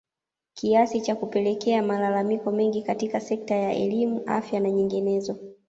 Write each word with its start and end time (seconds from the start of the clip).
kiasi 0.53 1.01
cha 1.01 1.15
kupelekea 1.15 1.83
malalamiko 1.83 2.51
mengi 2.51 2.81
katika 2.83 3.19
sekta 3.19 3.55
ya 3.55 3.71
elimu 3.73 4.21
afya 4.27 4.59
na 4.59 4.71
nyinginezo 4.71 5.37